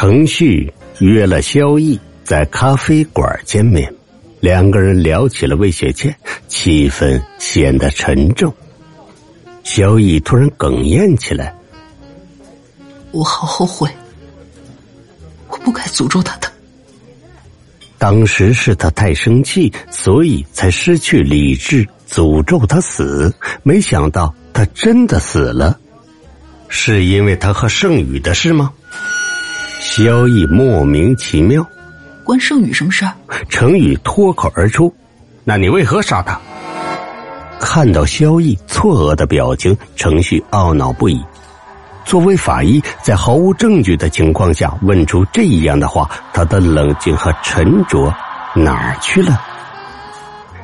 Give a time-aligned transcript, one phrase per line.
[0.00, 3.92] 程旭约了萧毅在咖啡馆见面，
[4.38, 6.16] 两个人聊起了魏雪倩，
[6.46, 8.54] 气氛显得沉重。
[9.64, 11.52] 萧毅突然哽咽起来
[13.10, 13.90] ：“我好后悔，
[15.48, 16.48] 我不该诅咒他的。
[17.98, 23.34] 当时是他太生气，所以才失去理智，诅咒他死。
[23.64, 25.76] 没想到他真的死了，
[26.68, 28.72] 是因为他和盛宇的事吗？”
[29.80, 31.64] 萧毅莫名其妙，
[32.24, 33.12] 关盛宇什么事儿？
[33.48, 34.92] 程宇脱口而出
[35.44, 36.38] ：“那你为何杀他？”
[37.60, 41.20] 看到萧毅错愕的表情，程旭懊恼不已。
[42.04, 48.12] 作为法医，在毫无证据的情况下问出这样的话，他的冷静和沉着
[48.54, 49.40] 哪儿去了？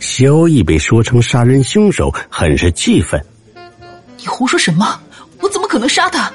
[0.00, 3.24] 萧毅被说成杀人凶手，很是气愤。
[4.16, 5.00] 你胡说什么？
[5.40, 6.30] 我怎么可能杀他？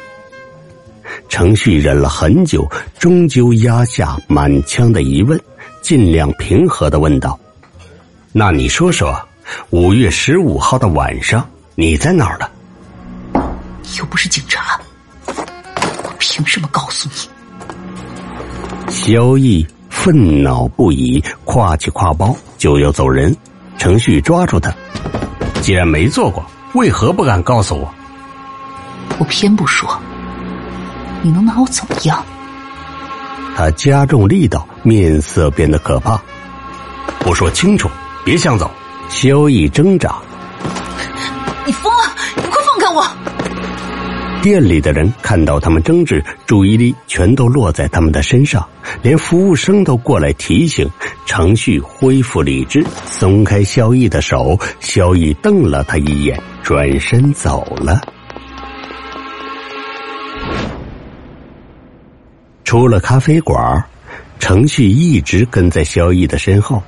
[1.33, 5.41] 程旭忍了很久，终究压下满腔的疑问，
[5.81, 7.39] 尽量平和的问道
[8.31, 9.19] ：“那你说说，
[9.71, 12.51] 五月十五号的晚上你在哪儿了？”
[13.81, 14.79] 你又不是警察，
[15.25, 18.91] 我凭什么告诉你？
[18.91, 23.35] 萧毅愤恼不已，挎起挎包就要走人。
[23.79, 24.71] 程旭抓住他
[25.63, 26.45] ：“既然没做过，
[26.75, 27.91] 为何不敢告诉我？”
[29.17, 29.99] 我偏不说。
[31.23, 32.23] 你能拿我怎么样？
[33.55, 36.21] 他加重力道，面色变得可怕。
[37.25, 37.89] 我说清楚，
[38.25, 38.69] 别想走。
[39.07, 40.15] 萧逸挣扎。
[41.65, 42.13] 你疯了！
[42.35, 43.07] 你快放开我！
[44.41, 48.67] 店里的人看到他们争执，注意力全都落在他们的身上，
[49.01, 50.89] 连服务生都过来提醒。
[51.25, 54.59] 程旭恢复理智，松开萧逸的手。
[54.81, 58.01] 萧逸瞪了他一眼，转身走了。
[62.73, 63.85] 出了咖啡馆，
[64.39, 66.81] 程旭一直跟在萧毅的身后。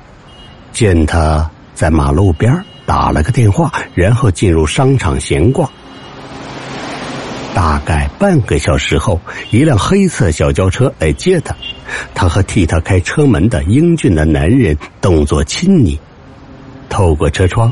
[0.71, 2.51] 见他在马路边
[2.87, 5.69] 打了个电话，然后进入商场闲逛。
[7.53, 11.55] 大概半个小时后，一辆黑色小轿车来接他，
[12.15, 15.99] 他和替他开车门的英俊的男人动作亲昵。
[16.89, 17.71] 透过车窗，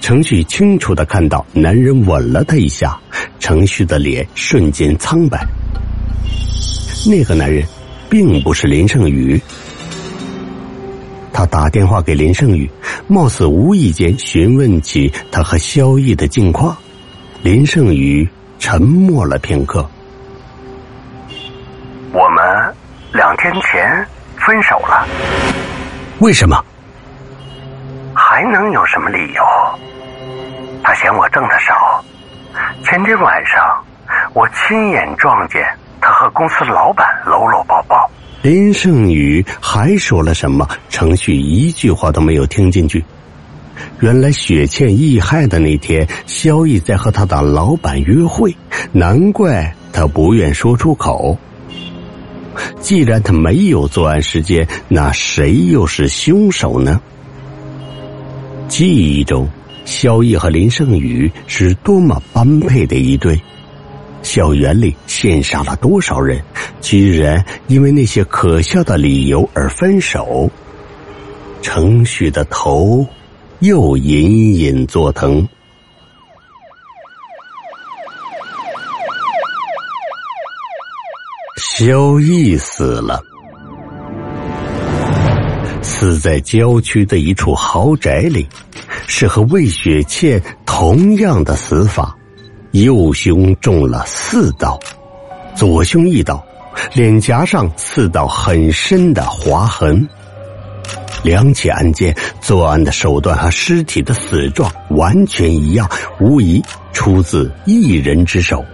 [0.00, 2.98] 程旭清楚的看到男人吻了他一下，
[3.38, 5.46] 程旭的脸瞬间苍白。
[7.04, 7.66] 那个男人，
[8.08, 9.40] 并不是林胜宇。
[11.32, 12.70] 他打电话给林胜宇，
[13.08, 16.76] 貌似无意间询问起他和萧毅的近况。
[17.42, 19.84] 林胜宇沉默了片刻。
[22.12, 22.74] 我们
[23.12, 25.06] 两天前分手了。
[26.20, 26.62] 为什么？
[28.14, 29.42] 还能有什么理由？
[30.84, 32.04] 他嫌我挣的少。
[32.84, 33.84] 前天晚上，
[34.34, 35.66] 我亲眼撞见。
[36.02, 37.96] 他和公司老板搂搂抱抱。
[38.42, 40.68] 林胜宇还说了什么？
[40.90, 43.04] 程序一句话都没有听进去。
[44.00, 48.54] 原来雪倩遇害的那天，萧毅在和他的老板约会，
[48.90, 51.38] 难怪他不愿说出口。
[52.80, 57.00] 既然他没有作案时间，那谁又是凶手呢？
[58.66, 59.48] 记忆中，
[59.84, 63.40] 萧毅和林胜宇是多么般配的一对。
[64.32, 66.42] 校园里羡煞了多少人，
[66.80, 70.50] 居然因为那些可笑的理由而分手。
[71.60, 73.06] 程旭的头
[73.58, 75.46] 又隐隐作疼。
[81.58, 83.20] 萧毅死了，
[85.82, 88.48] 死在郊区的一处豪宅里，
[89.06, 92.16] 是和魏雪倩同样的死法。
[92.72, 94.80] 右胸中了四刀，
[95.54, 96.42] 左胸一刀，
[96.94, 100.08] 脸颊上四道很深的划痕。
[101.22, 105.88] 两起案件作案的手段和尸体的死状完全一样，
[106.18, 106.62] 无疑
[106.94, 108.64] 出自一人之手，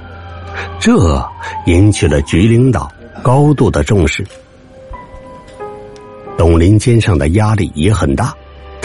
[0.79, 1.29] 这
[1.67, 2.91] 引起了局领导
[3.23, 4.25] 高度的重视。
[6.39, 8.33] 董林肩上的压力也很大。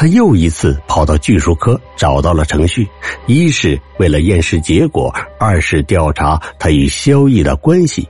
[0.04, 2.86] 他又一次跑到技术科找到了程序，
[3.26, 5.10] 一是为了验尸结果，
[5.40, 8.06] 二是调查他与萧毅的关系。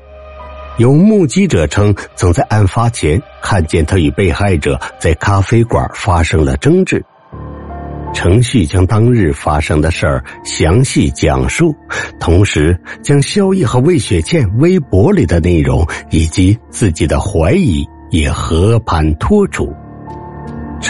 [0.79, 7.05] 有目击者称，曾在案发前看见他与被害者在咖啡馆发生了争执。
[8.11, 11.75] 程序将当日发生的事儿详细讲述，
[12.19, 19.71] 同时将萧毅和魏雪倩微博里的内容以及自己的怀疑也和盘托出。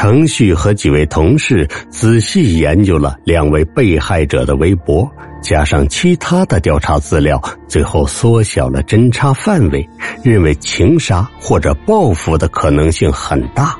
[0.03, 5.09] 程旭和几位同事仔细研究了两位被害者的微博，
[5.41, 9.87] 加上其他的调查资料，最后缩小了侦查范围，
[10.21, 13.77] 认为情杀或者报复的可能性很大，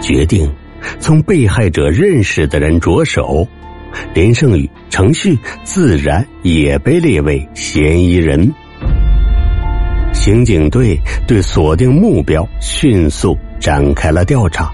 [0.00, 0.50] 决定
[0.98, 3.46] 从被害者认识的人着手。
[4.14, 8.50] 林胜宇、程旭自然也被列为嫌疑人。
[10.14, 10.98] 刑警队
[11.28, 14.72] 对锁定目标迅速展开了调查。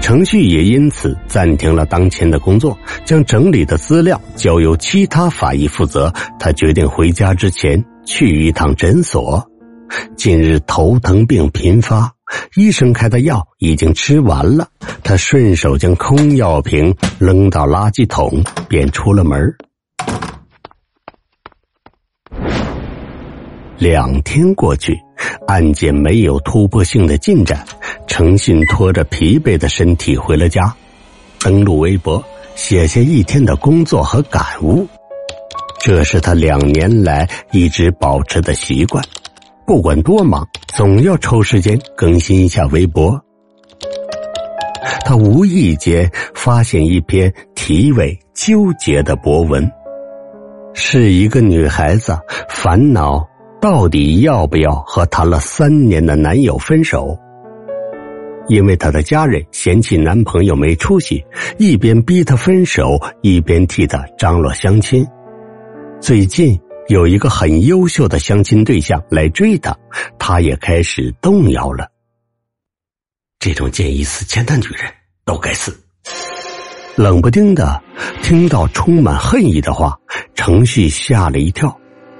[0.00, 6.12] 程序也因此暂停了当前的工作，将整理的资料交由其他法医负责。
[6.38, 9.50] 他决定回家之前去一趟诊所。
[10.16, 12.12] 近日头疼病频发，
[12.56, 14.68] 医生开的药已经吃完了。
[15.04, 19.54] 他顺手将空药瓶扔到垃圾桶，便出了门。
[23.78, 24.98] 两天过去，
[25.46, 27.64] 案件没有突破性的进展。
[28.06, 30.74] 诚信拖着疲惫的身体回了家，
[31.40, 32.22] 登录微博，
[32.54, 34.86] 写下一天的工作和感悟。
[35.78, 39.04] 这是他两年来一直保持的习惯，
[39.66, 43.20] 不管多忙，总要抽时间更新一下微博。
[45.04, 49.70] 他无意间发现一篇题为“纠结”的博文，
[50.74, 52.18] 是一个女孩子
[52.48, 53.24] 烦恼
[53.60, 57.16] 到底要不要和谈了三年的男友分手。
[58.48, 61.24] 因为她的家人嫌弃男朋友没出息，
[61.58, 65.06] 一边逼她分手，一边替她张罗相亲。
[66.00, 66.58] 最近
[66.88, 69.76] 有一个很优秀的相亲对象来追她，
[70.18, 71.88] 她也开始动摇了。
[73.38, 74.90] 这种见异思迁的女人
[75.24, 75.76] 都该死！
[76.96, 77.82] 冷不丁的
[78.22, 79.96] 听到充满恨意的话，
[80.34, 81.78] 程旭吓了一跳，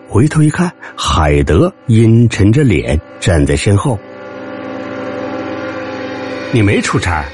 [0.08, 3.99] 回头一看，海德阴沉着脸站在身后。
[6.52, 7.25] 你没出差，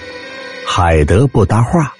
[0.66, 1.92] 海德不搭话，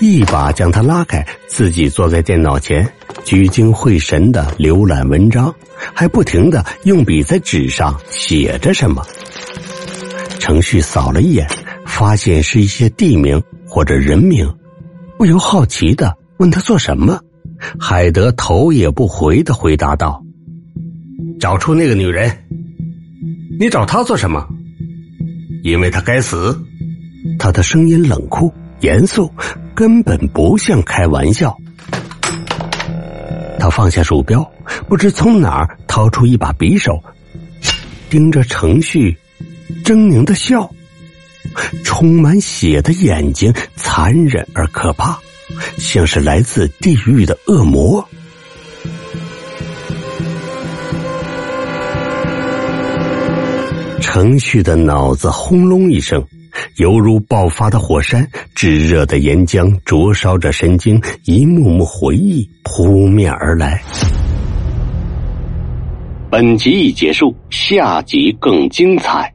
[0.00, 2.86] 一把将他拉开，自己坐在电脑前，
[3.24, 5.52] 聚精会神的浏览文章，
[5.92, 9.04] 还不停的用笔在纸上写着什么。
[10.38, 11.48] 程旭扫了一眼，
[11.84, 14.48] 发现是一些地名或者人名，
[15.18, 17.18] 不由好奇的问他做什么。
[17.78, 20.22] 海德头也不回的回答道
[21.40, 22.30] ：“找出那个女人。
[23.58, 24.46] 你找她做什么？”
[25.62, 26.60] 因为他该死，
[27.38, 29.32] 他的声音冷酷严肃，
[29.74, 31.56] 根本不像开玩笑。
[33.58, 34.50] 他放下鼠标，
[34.88, 37.00] 不知从哪儿掏出一把匕首，
[38.10, 39.16] 盯着程序，
[39.84, 40.68] 狰狞的笑，
[41.84, 45.16] 充满血的眼睛残忍而可怕，
[45.78, 48.08] 像是来自地狱的恶魔。
[54.14, 56.22] 程旭的脑子轰隆一声，
[56.76, 63.82] 犹如爆发的火山，炙热的岩浆灼烧着神经，一幕幕回忆扑面而来。
[66.30, 69.32] 本集已结束，下集更精彩。